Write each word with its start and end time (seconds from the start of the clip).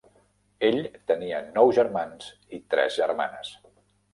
Ell 0.69 0.79
tenia 1.11 1.41
nou 1.59 1.73
germans 1.81 2.33
i 2.59 2.61
tres 2.75 2.99
germanes. 3.03 3.57